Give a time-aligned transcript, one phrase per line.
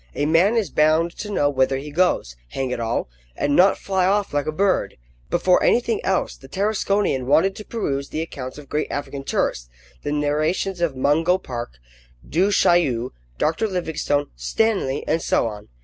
[0.15, 3.07] A man is bound to know whither he goes, hang it all!
[3.35, 4.97] and not fly off like a bird.
[5.29, 9.69] Before anything else, the Tarasconian wanted to peruse the accounts of great African tourists,
[10.01, 11.73] the narrations of Mungo Park,
[12.27, 13.67] Du Chaillu, Dr.
[13.67, 15.67] Livingstone, Stanley, and so on.